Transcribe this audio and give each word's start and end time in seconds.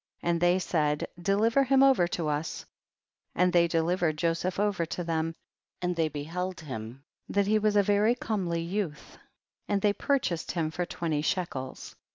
and 0.23 0.41
they 0.41 0.57
said, 0.57 1.07
deliver 1.21 1.63
him 1.63 1.83
over 1.83 2.07
to 2.07 2.27
us, 2.27 2.65
and 3.35 3.53
they 3.53 3.67
delivered 3.67 4.17
Joseph 4.17 4.59
over 4.59 4.83
to 4.83 5.03
them, 5.03 5.35
and 5.79 5.95
they 5.95 6.07
be 6.07 6.23
held 6.23 6.61
him, 6.61 7.03
that 7.29 7.45
he 7.45 7.59
was 7.59 7.75
a 7.75 7.83
very 7.83 8.15
comely 8.15 8.61
youth 8.63 9.19
and 9.67 9.79
they 9.83 9.93
purchased 9.93 10.53
him 10.53 10.71
for 10.71 10.87
twenty 10.87 11.21
shekels. 11.21 11.95